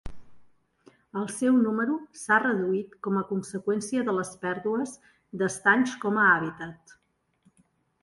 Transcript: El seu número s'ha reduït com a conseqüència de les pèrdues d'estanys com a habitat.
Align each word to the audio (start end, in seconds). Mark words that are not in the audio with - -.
El 1.19 1.27
seu 1.33 1.59
número 1.65 1.97
s'ha 2.21 2.39
reduït 2.45 2.97
com 3.09 3.21
a 3.21 3.25
conseqüència 3.35 4.09
de 4.11 4.17
les 4.19 4.35
pèrdues 4.49 4.99
d'estanys 5.43 5.97
com 6.07 6.23
a 6.27 6.29
habitat. 6.35 7.01